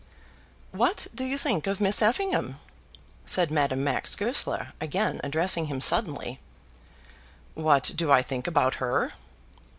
[0.71, 2.57] "What do you think of Miss Effingham?"
[3.23, 6.39] said Madame Max Goesler, again addressing him suddenly.
[7.53, 9.11] "What do I think about her?"